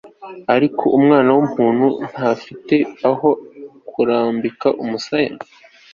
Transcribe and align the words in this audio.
ariko 0.55 0.83
umwana 0.97 1.29
w'umuntu 1.37 1.87
ntafite 2.09 2.75
aho 3.09 3.29
kurambika 3.89 4.67
umusaya 4.83 5.33